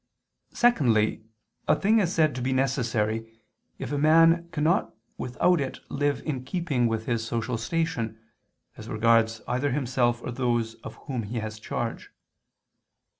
Secondly, 0.55 1.25
a 1.67 1.75
thing 1.75 1.99
is 1.99 2.11
said 2.11 2.33
to 2.33 2.41
be 2.41 2.53
necessary, 2.53 3.39
if 3.77 3.91
a 3.91 3.99
man 3.99 4.49
cannot 4.49 4.95
without 5.15 5.61
it 5.61 5.77
live 5.91 6.23
in 6.23 6.43
keeping 6.43 6.87
with 6.87 7.05
his 7.05 7.23
social 7.23 7.55
station, 7.55 8.19
as 8.77 8.89
regards 8.89 9.43
either 9.47 9.69
himself 9.69 10.19
or 10.23 10.31
those 10.31 10.73
of 10.83 10.95
whom 11.05 11.21
he 11.21 11.37
has 11.37 11.59
charge. 11.59 12.11